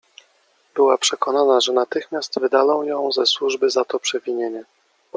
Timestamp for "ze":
3.11-3.25